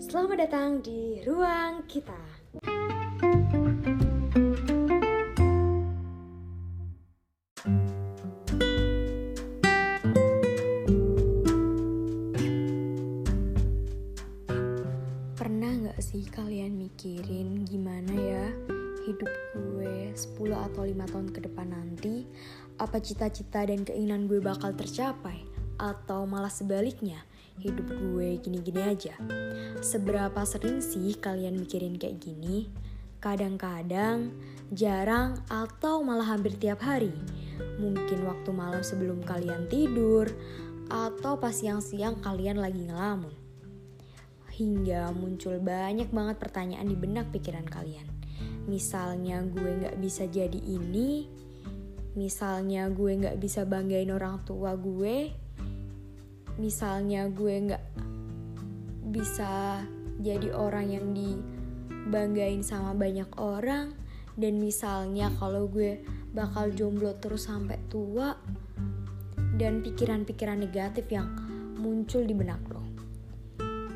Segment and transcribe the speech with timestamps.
[0.00, 2.16] Selamat datang di ruang kita.
[15.36, 18.48] Pernah gak sih kalian mikirin gimana ya
[19.04, 20.16] hidup gue 10
[20.56, 22.24] atau 5 tahun ke depan nanti?
[22.80, 25.44] Apa cita-cita dan keinginan gue bakal tercapai?
[25.76, 27.20] Atau malah sebaliknya,
[27.60, 29.14] hidup gue gini-gini aja?
[29.84, 32.72] Seberapa sering sih kalian mikirin kayak gini?
[33.20, 34.32] Kadang-kadang,
[34.72, 37.12] jarang, atau malah hampir tiap hari.
[37.76, 40.32] Mungkin waktu malam sebelum kalian tidur,
[40.88, 43.40] atau pas siang-siang kalian lagi ngelamun
[44.60, 48.04] hingga muncul banyak banget pertanyaan di benak pikiran kalian.
[48.68, 51.24] Misalnya gue gak bisa jadi ini,
[52.12, 55.32] misalnya gue gak bisa banggain orang tua gue,
[56.60, 57.84] misalnya gue gak
[59.08, 59.80] bisa
[60.20, 63.96] jadi orang yang dibanggain sama banyak orang,
[64.36, 66.04] dan misalnya kalau gue
[66.36, 68.36] bakal jomblo terus sampai tua,
[69.56, 71.26] dan pikiran-pikiran negatif yang
[71.80, 72.84] muncul di benak lo.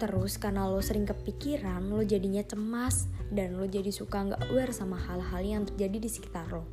[0.00, 4.96] Terus karena lo sering kepikiran, lo jadinya cemas dan lo jadi suka nggak aware sama
[4.96, 6.64] hal-hal yang terjadi di sekitar lo.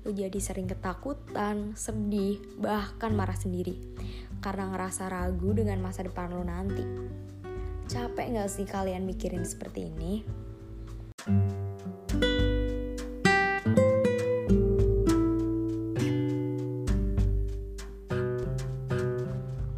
[0.00, 3.76] Lo jadi sering ketakutan, sedih, bahkan marah sendiri
[4.40, 6.80] karena ngerasa ragu dengan masa depan lo nanti.
[7.84, 10.24] Capek nggak sih kalian mikirin seperti ini?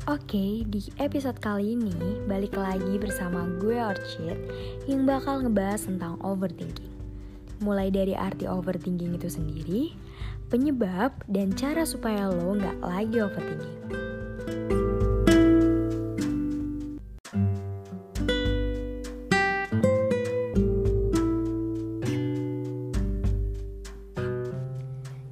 [0.06, 4.38] Oke, di episode kali ini balik lagi bersama gue Orchid
[4.86, 6.94] yang bakal ngebahas tentang overthinking.
[7.64, 9.82] Mulai dari arti overthinking itu sendiri,
[10.52, 13.80] penyebab, dan cara supaya lo nggak lagi overthinking.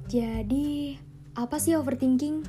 [0.09, 0.97] Jadi,
[1.37, 2.41] apa sih overthinking?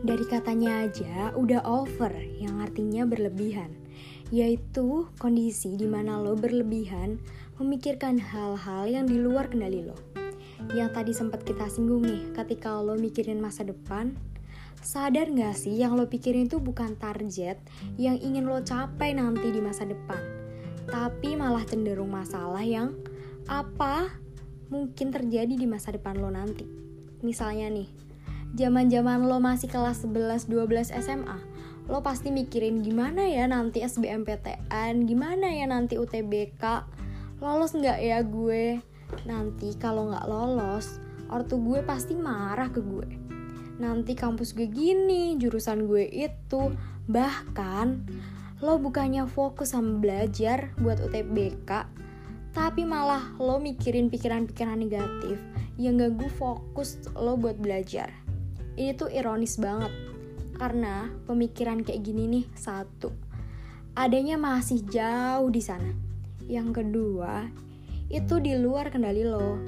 [0.00, 2.10] Dari katanya aja udah over,
[2.40, 3.76] yang artinya berlebihan.
[4.32, 7.20] Yaitu kondisi di mana lo berlebihan
[7.60, 10.13] memikirkan hal-hal yang di luar kendali lo.
[10.72, 14.16] Yang tadi sempat kita singgung nih, ketika lo mikirin masa depan,
[14.80, 17.56] sadar gak sih yang lo pikirin itu bukan target
[18.00, 20.20] yang ingin lo capai nanti di masa depan,
[20.88, 22.92] tapi malah cenderung masalah yang
[23.48, 24.12] apa
[24.72, 26.64] mungkin terjadi di masa depan lo nanti.
[27.24, 27.88] Misalnya nih,
[28.56, 31.38] zaman-zaman lo masih kelas 11 12 SMA,
[31.88, 36.62] lo pasti mikirin gimana ya nanti SBMPTN, gimana ya nanti UTBK,
[37.40, 38.93] lolos nggak ya gue?
[39.22, 40.98] Nanti kalau nggak lolos,
[41.30, 43.08] ortu gue pasti marah ke gue.
[43.78, 46.74] Nanti kampus gue gini, jurusan gue itu,
[47.06, 48.02] bahkan
[48.62, 51.70] lo bukannya fokus sama belajar buat UTBK,
[52.54, 55.42] tapi malah lo mikirin pikiran-pikiran negatif
[55.74, 58.14] yang ganggu fokus lo buat belajar.
[58.78, 59.90] Ini tuh ironis banget,
[60.54, 63.10] karena pemikiran kayak gini nih, satu,
[63.98, 65.90] adanya masih jauh di sana.
[66.46, 67.50] Yang kedua,
[68.14, 69.58] itu di luar kendali lo.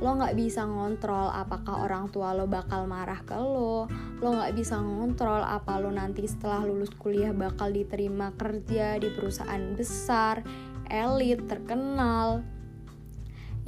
[0.00, 3.84] Lo gak bisa ngontrol apakah orang tua lo bakal marah ke lo.
[4.24, 9.76] Lo gak bisa ngontrol apa lo nanti setelah lulus kuliah bakal diterima kerja di perusahaan
[9.76, 10.40] besar,
[10.88, 12.40] elit, terkenal.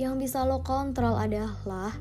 [0.01, 1.93] Yang bisa lo kontrol adalah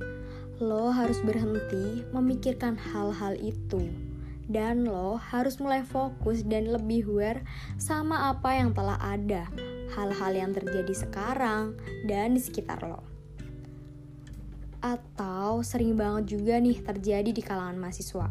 [0.64, 3.92] lo harus berhenti memikirkan hal-hal itu.
[4.48, 7.44] Dan lo harus mulai fokus dan lebih aware
[7.76, 9.50] sama apa yang telah ada,
[9.94, 11.78] hal-hal yang terjadi sekarang
[12.10, 13.06] dan di sekitar lo.
[14.82, 18.30] Atau sering banget juga nih terjadi di kalangan mahasiswa.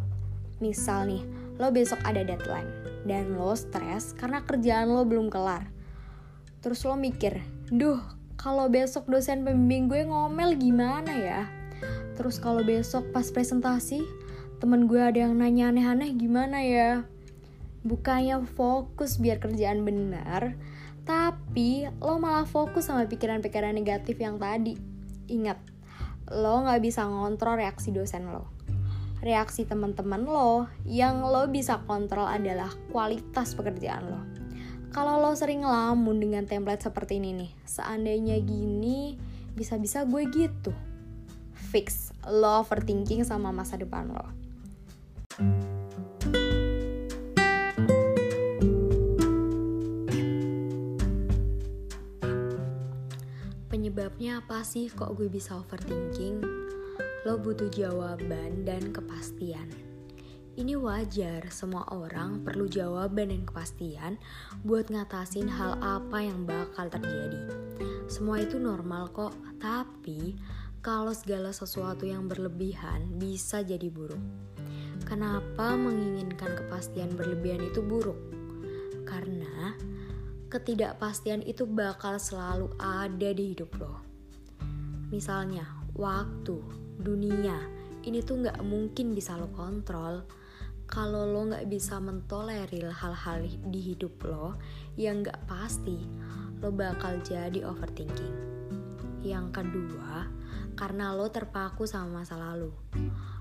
[0.59, 1.23] Misal nih,
[1.59, 2.71] lo besok ada deadline
[3.07, 5.69] dan lo stres karena kerjaan lo belum kelar.
[6.65, 8.01] Terus lo mikir, duh
[8.41, 11.43] kalau besok dosen pembimbing gue ngomel gimana ya?
[12.15, 14.05] Terus kalau besok pas presentasi,
[14.63, 17.05] temen gue ada yang nanya aneh-aneh gimana ya?
[17.85, 20.57] Bukannya fokus biar kerjaan benar,
[21.05, 24.77] tapi lo malah fokus sama pikiran-pikiran negatif yang tadi.
[25.29, 25.61] Ingat,
[26.33, 28.49] lo gak bisa ngontrol reaksi dosen lo.
[29.21, 34.21] Reaksi teman-teman lo yang lo bisa kontrol adalah kualitas pekerjaan lo.
[34.93, 39.17] Kalau lo sering ngelamun dengan template seperti ini nih, seandainya gini,
[39.53, 40.73] bisa-bisa gue gitu.
[41.53, 44.27] Fix, lo overthinking sama masa depan lo.
[53.95, 56.43] Penyebabnya apa sih kok gue bisa overthinking?
[57.23, 59.71] Lo butuh jawaban dan kepastian.
[60.59, 64.19] Ini wajar, semua orang perlu jawaban dan kepastian
[64.67, 67.39] buat ngatasin hal apa yang bakal terjadi.
[68.11, 70.35] Semua itu normal kok, tapi
[70.83, 74.19] kalau segala sesuatu yang berlebihan bisa jadi buruk.
[75.07, 78.19] Kenapa menginginkan kepastian berlebihan itu buruk?
[79.07, 79.79] Karena
[80.55, 83.99] ketidakpastian itu bakal selalu ada di hidup lo.
[85.11, 85.67] Misalnya,
[85.99, 86.63] waktu,
[87.03, 87.59] dunia,
[88.07, 90.23] ini tuh nggak mungkin bisa lo kontrol
[90.87, 94.55] kalau lo nggak bisa mentolerir hal-hal di hidup lo
[94.95, 95.99] yang nggak pasti,
[96.63, 98.37] lo bakal jadi overthinking.
[99.27, 100.31] Yang kedua,
[100.79, 102.71] karena lo terpaku sama masa lalu.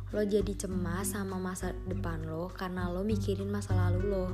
[0.09, 4.25] Lo jadi cemas sama masa depan lo karena lo mikirin masa lalu lo.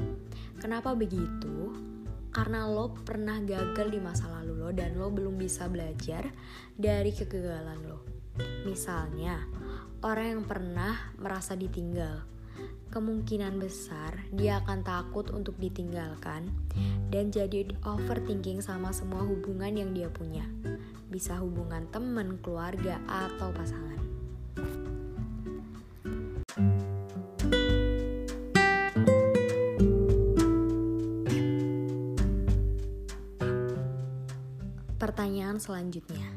[0.64, 1.89] Kenapa begitu?
[2.30, 6.30] Karena lo pernah gagal di masa lalu lo dan lo belum bisa belajar
[6.78, 8.00] dari kegagalan lo.
[8.64, 9.44] Misalnya,
[10.06, 12.40] orang yang pernah merasa ditinggal
[12.90, 16.50] kemungkinan besar dia akan takut untuk ditinggalkan
[17.14, 20.46] dan jadi overthinking sama semua hubungan yang dia punya.
[21.10, 23.98] Bisa hubungan teman, keluarga, atau pasangan.
[35.70, 36.34] Selanjutnya,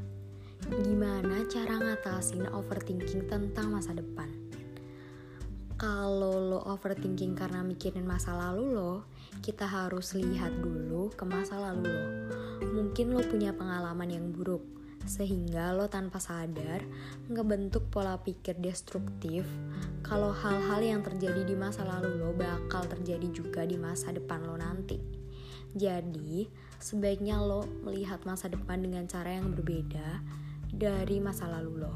[0.69, 4.29] gimana cara ngatasin overthinking tentang masa depan?
[5.83, 9.03] kalau lo overthinking karena mikirin masa lalu lo,
[9.43, 12.07] kita harus lihat dulu ke masa lalu lo.
[12.71, 14.63] Mungkin lo punya pengalaman yang buruk,
[15.11, 16.87] sehingga lo tanpa sadar
[17.27, 19.43] ngebentuk pola pikir destruktif
[20.07, 24.55] kalau hal-hal yang terjadi di masa lalu lo bakal terjadi juga di masa depan lo
[24.55, 25.22] nanti.
[25.73, 30.21] Jadi, sebaiknya lo melihat masa depan dengan cara yang berbeda
[30.69, 31.95] dari masa lalu lo.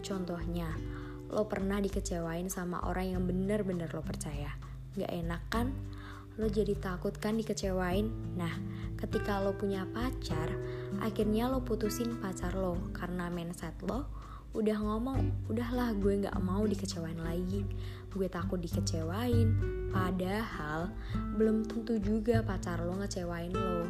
[0.00, 0.72] Contohnya,
[1.28, 4.56] lo pernah dikecewain sama orang yang bener-bener lo percaya.
[4.96, 5.72] Gak enak kan?
[6.40, 8.08] Lo jadi takut kan dikecewain?
[8.36, 8.52] Nah,
[8.96, 10.48] ketika lo punya pacar,
[11.04, 14.21] akhirnya lo putusin pacar lo karena mindset lo
[14.52, 17.64] udah ngomong, udahlah gue gak mau dikecewain lagi.
[18.12, 19.56] Gue takut dikecewain,
[19.88, 20.92] padahal
[21.40, 23.88] belum tentu juga pacar lo ngecewain lo.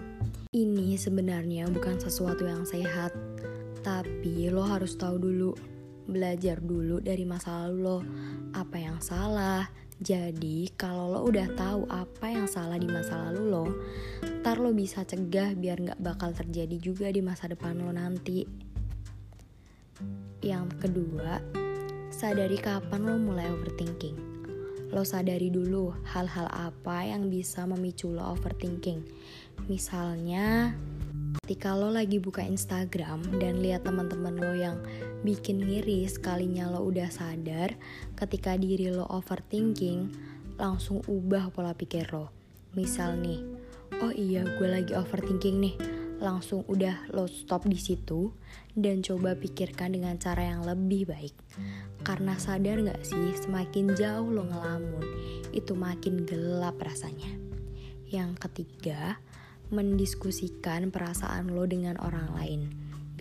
[0.55, 3.11] Ini sebenarnya bukan sesuatu yang sehat,
[3.82, 5.53] tapi lo harus tahu dulu
[6.06, 7.99] belajar dulu dari masa lalu lo
[8.58, 9.67] apa yang salah
[10.03, 13.67] jadi kalau lo udah tahu apa yang salah di masa lalu lo
[14.43, 18.43] ntar lo bisa cegah biar nggak bakal terjadi juga di masa depan lo nanti
[20.43, 21.39] yang kedua
[22.11, 24.19] sadari kapan lo mulai overthinking.
[24.93, 29.00] Lo sadari dulu hal-hal apa yang bisa memicu lo overthinking.
[29.71, 30.77] Misalnya
[31.47, 34.77] ketika lo lagi buka Instagram dan lihat teman-teman lo yang
[35.23, 37.73] bikin ngiri sekalinya lo udah sadar
[38.19, 40.12] ketika diri lo overthinking
[40.61, 42.29] langsung ubah pola pikir lo.
[42.75, 43.41] Misal nih
[44.03, 45.75] oh iya gue lagi overthinking nih
[46.22, 48.30] langsung udah lo stop di situ
[48.78, 51.34] dan coba pikirkan dengan cara yang lebih baik
[52.06, 55.04] karena sadar gak sih semakin jauh lo ngelamun
[55.50, 57.34] itu makin gelap rasanya
[58.06, 59.19] yang ketiga
[59.74, 62.62] mendiskusikan perasaan lo dengan orang lain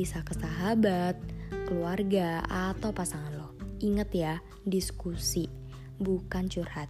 [0.01, 1.19] bisa ke sahabat,
[1.67, 3.49] keluarga, atau pasangan lo.
[3.83, 4.33] Ingat ya,
[4.63, 5.45] diskusi,
[6.01, 6.87] bukan curhat.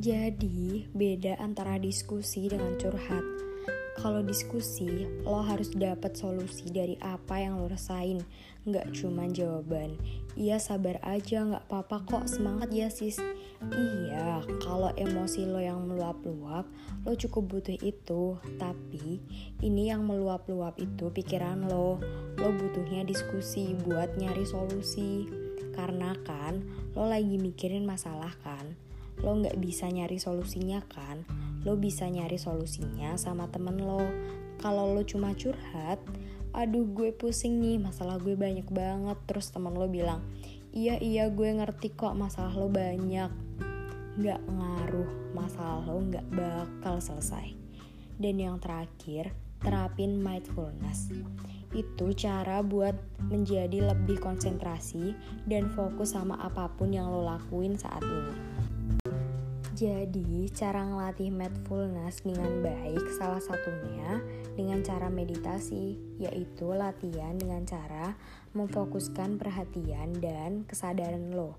[0.00, 3.24] Jadi, beda antara diskusi dengan curhat.
[4.00, 8.24] Kalau diskusi, lo harus dapat solusi dari apa yang lo rasain,
[8.64, 10.00] nggak cuma jawaban.
[10.40, 13.20] Iya sabar aja, nggak apa-apa kok, semangat ya sis.
[13.60, 16.64] Iya, kalau emosi lo yang meluap-luap,
[17.04, 18.40] lo cukup butuh itu.
[18.56, 19.20] Tapi,
[19.60, 22.00] ini yang meluap-luap itu pikiran lo.
[22.40, 25.28] Lo butuhnya diskusi buat nyari solusi.
[25.76, 26.64] Karena kan,
[26.96, 28.80] lo lagi mikirin masalah kan.
[29.20, 31.20] Lo nggak bisa nyari solusinya kan
[31.64, 34.00] lo bisa nyari solusinya sama temen lo.
[34.60, 36.00] Kalau lo cuma curhat,
[36.52, 39.18] aduh gue pusing nih, masalah gue banyak banget.
[39.28, 40.20] Terus temen lo bilang,
[40.72, 43.30] iya iya gue ngerti kok masalah lo banyak.
[44.20, 47.56] Gak ngaruh, masalah lo gak bakal selesai.
[48.20, 49.32] Dan yang terakhir,
[49.64, 51.08] terapin mindfulness.
[51.70, 52.96] Itu cara buat
[53.30, 55.14] menjadi lebih konsentrasi
[55.46, 58.49] dan fokus sama apa pun yang lo lakuin saat ini.
[59.80, 64.20] Jadi, cara ngelatih mindfulness dengan baik salah satunya
[64.52, 68.12] dengan cara meditasi, yaitu latihan dengan cara
[68.52, 71.56] memfokuskan perhatian dan kesadaran lo.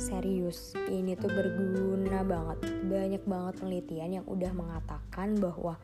[0.00, 2.88] Serius, ini tuh berguna banget.
[2.88, 5.76] Banyak banget penelitian yang udah mengatakan bahwa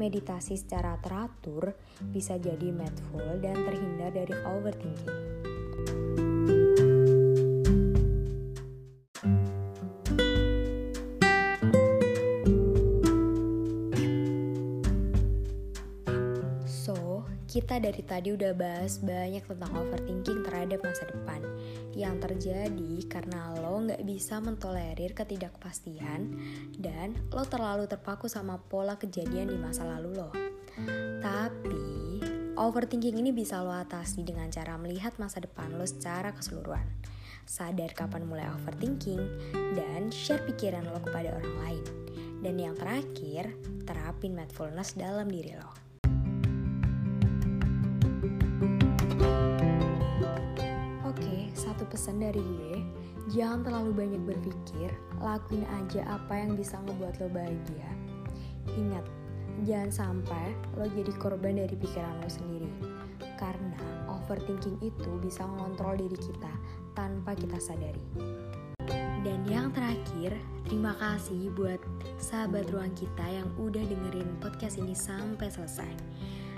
[0.00, 1.76] meditasi secara teratur
[2.08, 5.51] bisa jadi mindful dan terhindar dari overthinking.
[17.72, 21.40] Kita dari tadi udah bahas banyak tentang overthinking terhadap masa depan
[21.96, 26.36] yang terjadi karena lo nggak bisa mentolerir ketidakpastian
[26.76, 30.28] dan lo terlalu terpaku sama pola kejadian di masa lalu lo.
[31.24, 32.20] Tapi
[32.60, 36.84] overthinking ini bisa lo atasi dengan cara melihat masa depan lo secara keseluruhan.
[37.48, 39.24] Sadar kapan mulai overthinking
[39.80, 41.84] dan share pikiran lo kepada orang lain.
[42.44, 43.48] Dan yang terakhir,
[43.88, 45.81] terapin mindfulness dalam diri lo.
[51.92, 52.80] Pesan dari gue,
[53.36, 54.88] jangan terlalu banyak berpikir,
[55.20, 57.88] lakuin aja apa yang bisa ngebuat lo bahagia.
[58.72, 59.04] Ingat,
[59.68, 62.72] jangan sampai lo jadi korban dari pikiran lo sendiri.
[63.36, 66.52] Karena overthinking itu bisa mengontrol diri kita
[66.96, 68.00] tanpa kita sadari.
[69.22, 70.34] Dan yang terakhir,
[70.66, 71.78] terima kasih buat
[72.18, 75.92] sahabat ruang kita yang udah dengerin podcast ini sampai selesai.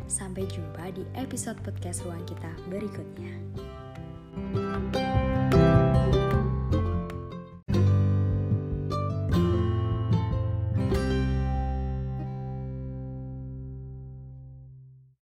[0.09, 3.74] Sampai jumpa di episode podcast ruang kita berikutnya.